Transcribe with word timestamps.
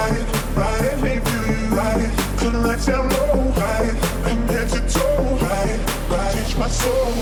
Just 0.00 0.54
lose 2.54 2.86
control, 4.72 5.38
just 5.38 6.10
lose 6.10 6.54
control, 6.54 7.12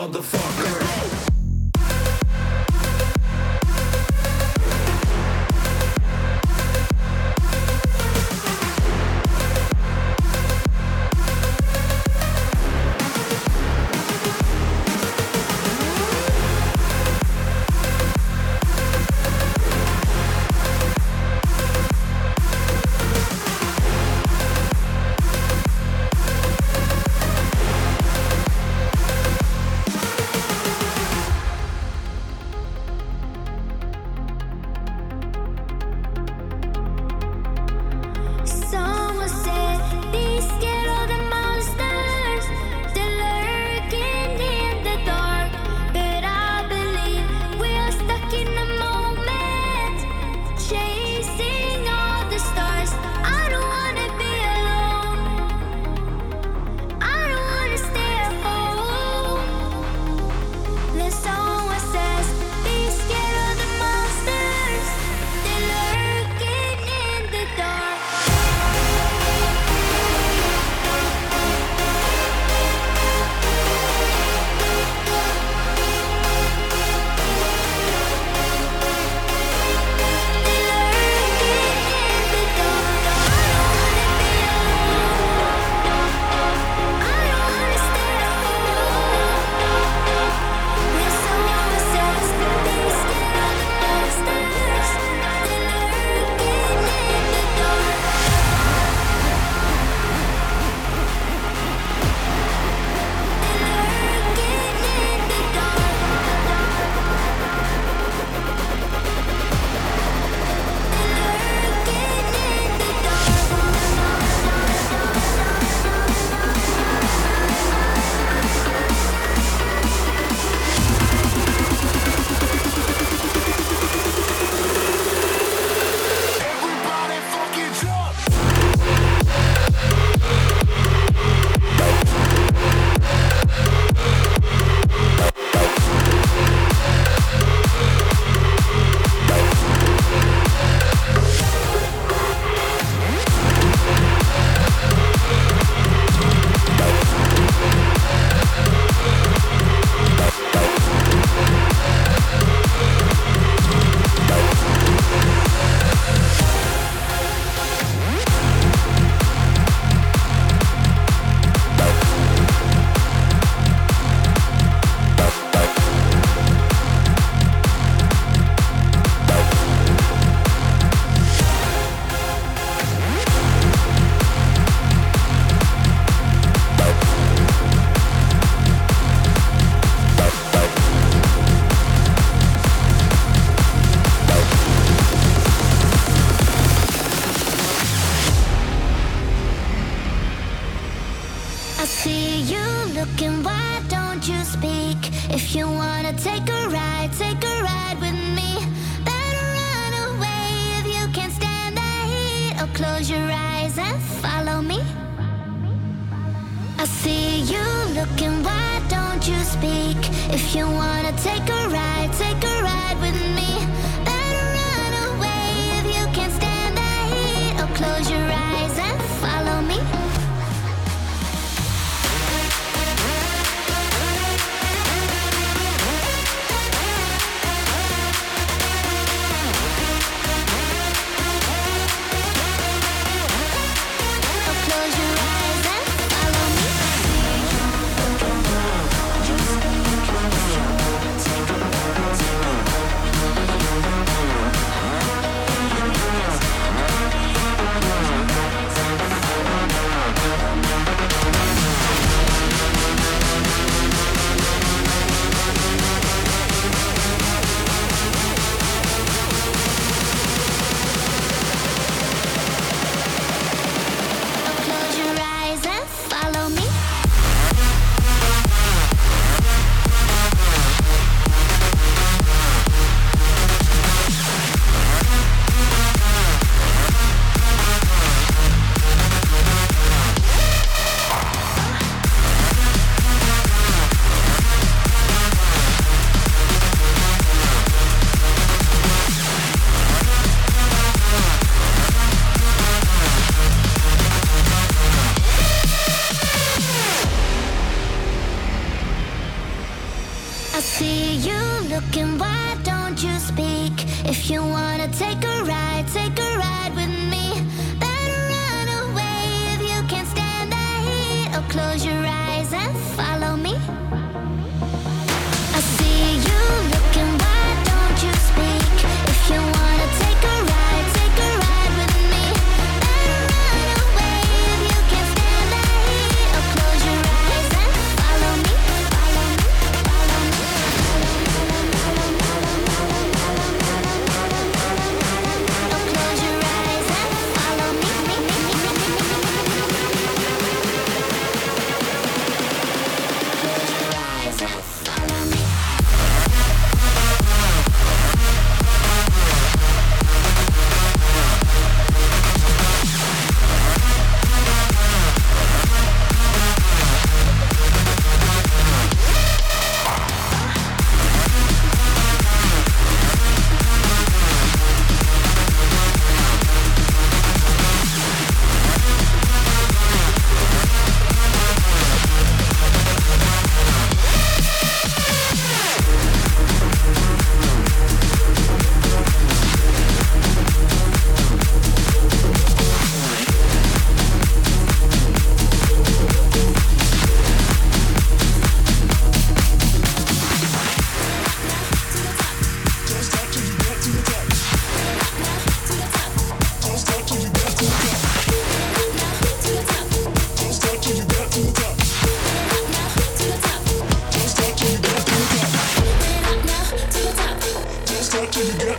motherfucker. 0.00 0.69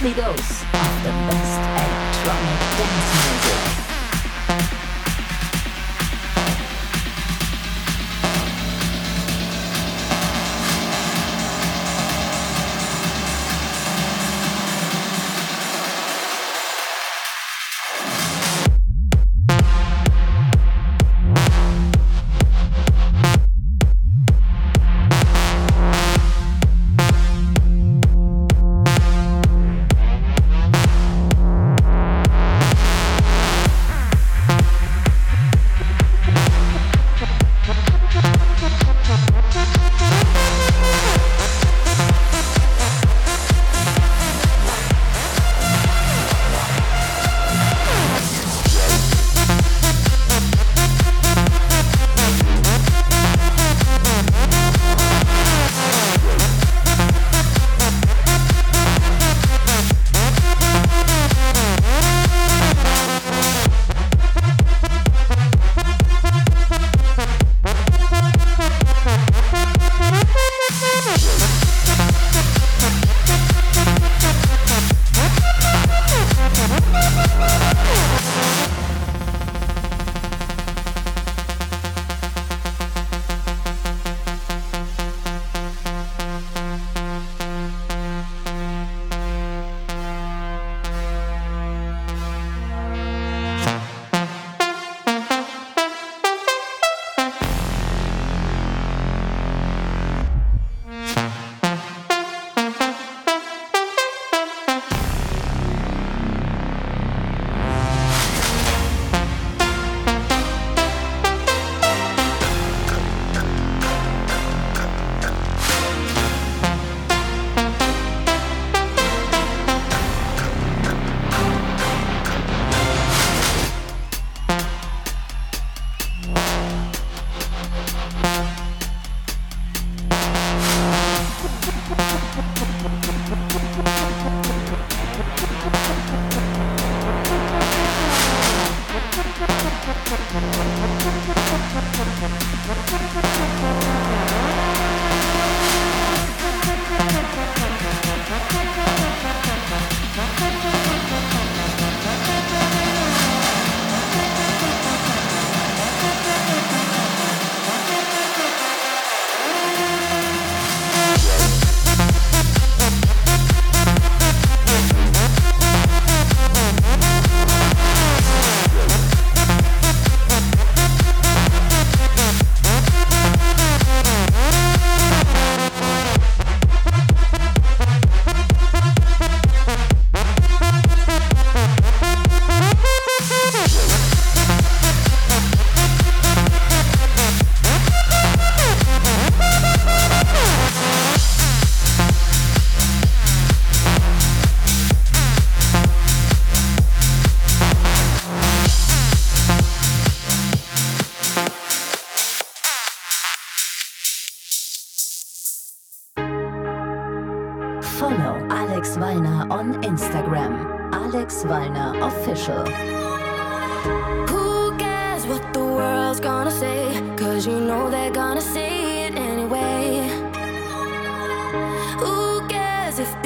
mostly 0.00 0.12
those 0.12 0.62
of 0.62 1.02
the 1.02 1.10
best 1.10 1.60
electronic 1.76 2.60
dance 2.78 3.78
music. 3.82 3.87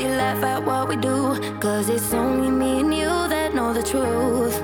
Nobody 0.03 0.19
laugh 0.19 0.43
at 0.43 0.65
what 0.65 0.89
we 0.89 0.97
do, 0.97 1.39
cause 1.61 1.89
it's 1.89 2.13
only 2.13 2.51
me 2.51 2.81
and 2.81 2.93
you 2.93 3.07
that 3.29 3.55
know 3.55 3.73
the 3.73 3.85
truth. 3.85 4.61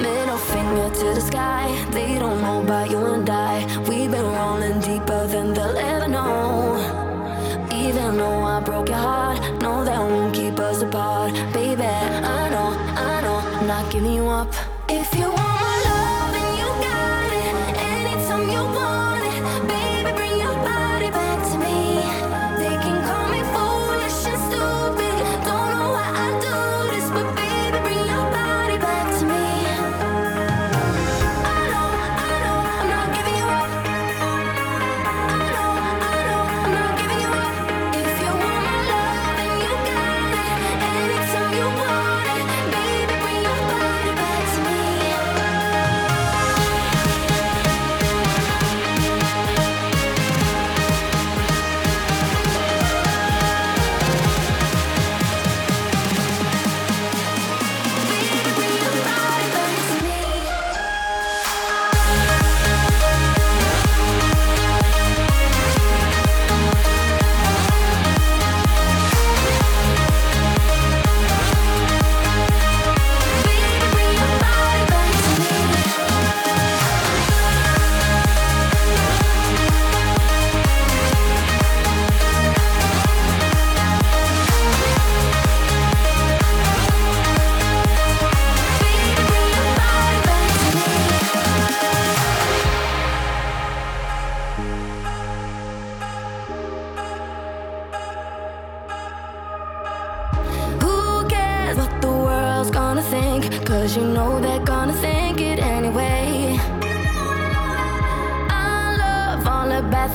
Middle 0.00 0.38
finger 0.38 0.88
to 0.94 1.06
the 1.14 1.20
sky, 1.20 1.66
they 1.90 2.18
don't 2.18 2.40
know 2.40 2.62
about 2.62 2.90
you 2.90 3.04
and 3.04 3.28
I. 3.28 3.66
We've 3.86 4.10
been 4.10 4.24
rolling 4.24 4.80
deeper 4.80 5.26
than 5.26 5.52
they'll 5.52 5.76
ever 5.76 6.08
know. 6.08 6.78
Even 7.70 8.16
though 8.16 8.44
I 8.44 8.60
broke 8.60 8.88
your 8.88 8.96
heart, 8.96 9.40
no, 9.60 9.84
that 9.84 9.98
won't 9.98 10.34
keep 10.34 10.58
us 10.58 10.80
apart. 10.80 11.32
Baby, 11.52 11.82
I 11.82 12.48
know, 12.48 12.68
I 13.08 13.20
know, 13.20 13.36
I'm 13.58 13.66
not 13.66 13.92
giving 13.92 14.14
you 14.14 14.26
up. 14.26 14.54
If 14.88 15.14
you 15.18 15.30
want 15.32 15.45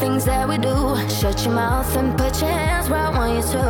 things 0.01 0.25
that 0.25 0.49
we 0.49 0.57
do. 0.57 0.75
Shut 1.07 1.45
your 1.45 1.53
mouth 1.53 1.95
and 1.95 2.17
put 2.17 2.41
your 2.41 2.49
hands 2.49 2.89
where 2.89 3.05
I 3.07 3.11
want 3.17 3.35
you 3.35 3.43
to. 3.53 3.65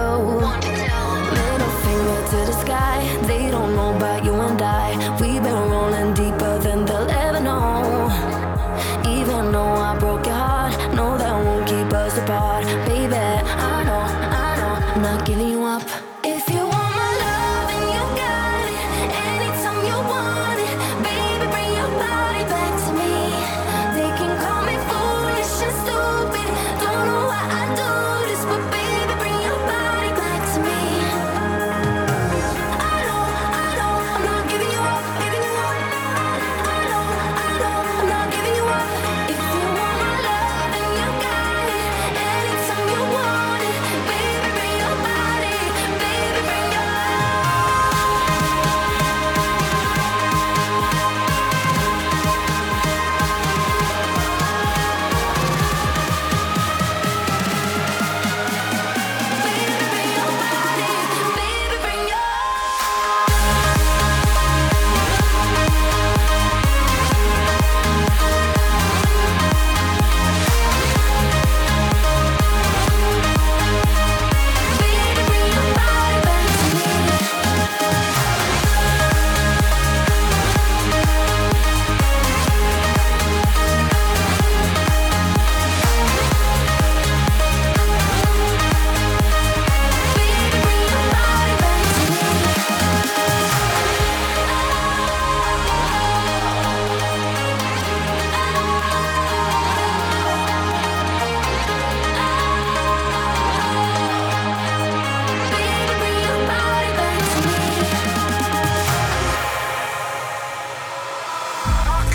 Little 1.38 1.74
finger 1.84 2.20
to 2.32 2.38
the 2.50 2.56
sky, 2.64 3.00
they 3.28 3.52
don't 3.52 3.76
know 3.76 3.94
about 3.98 4.24
you 4.24 4.34
and 4.34 4.62
I. 4.62 4.88
We've 5.20 5.44
been 5.44 5.70
rolling. 5.70 5.91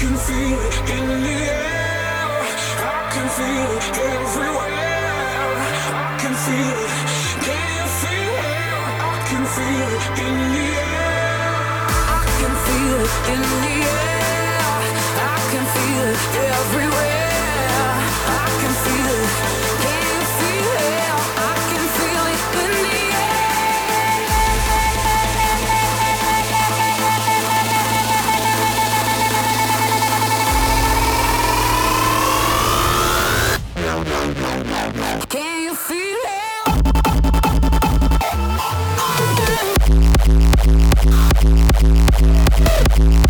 can 0.07 0.17
feel 0.19 0.61
it 0.69 0.91
in 0.97 1.07
the 1.25 1.39
air. 1.51 2.29
I 2.79 3.11
can 3.13 3.29
feel 3.37 3.71
it 3.77 3.87
everywhere. 4.15 5.51
I 5.95 6.15
can 6.23 6.35
feel 6.47 6.79
it. 6.85 6.95
Can 7.47 7.67
you 7.79 7.87
feel 8.01 8.35
it? 8.39 8.63
I 9.03 9.19
can 9.31 9.45
feel 9.57 9.89
it 9.97 10.07
in 10.27 10.35
the 10.55 10.67
air. 10.79 11.51
I 12.15 12.25
can 12.39 12.55
feel 12.67 12.99
it 13.03 13.15
in 13.35 13.43
the 13.65 13.77
air. 13.83 14.63
I 15.27 15.39
can 15.51 15.65
feel 15.75 16.05
it 16.15 16.23
everywhere. 16.55 17.27
I 18.31 18.49
can 18.61 18.75
feel 18.85 19.15
it. 19.25 19.66
I'm 42.99 43.27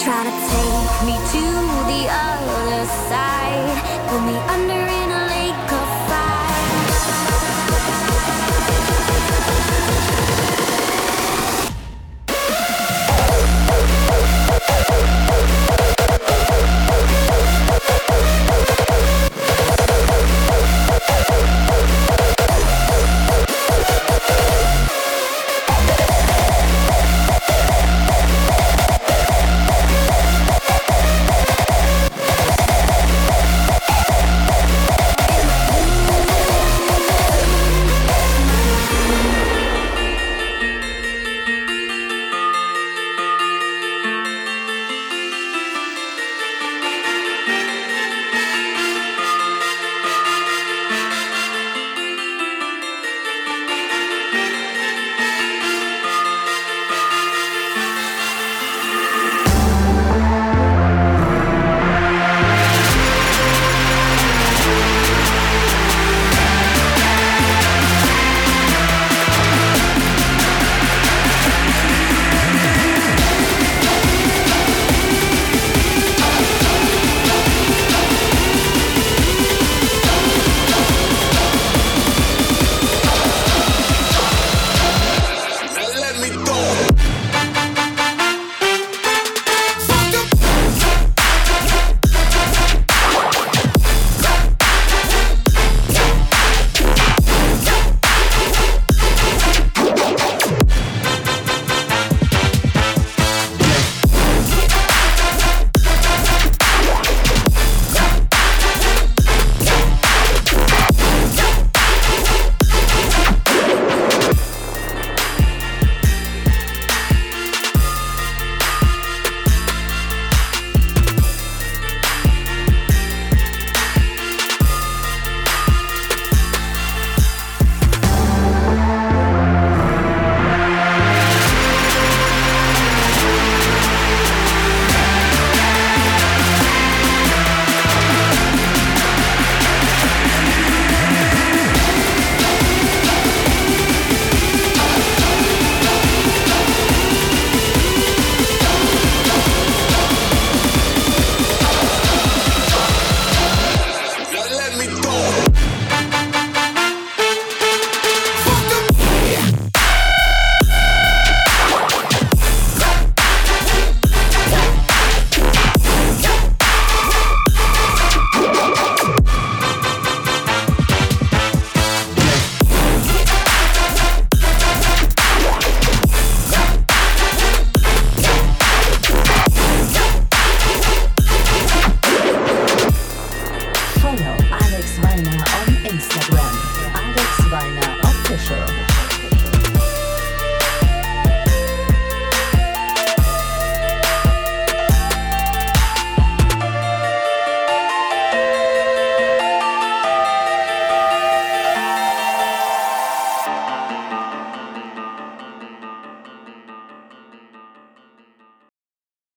They 0.00 0.06
try 0.06 0.24
to 0.24 0.30
take 0.30 0.96
me 1.04 1.12
to 1.12 1.44
the 1.90 2.08
other 2.08 2.86
side, 2.86 4.08
pull 4.08 4.20
me 4.20 4.36
under 4.48 4.69